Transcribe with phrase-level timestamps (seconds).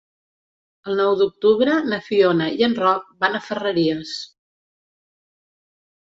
[0.87, 4.17] El nou d'octubre na Fiona i en Roc van a Ferreries.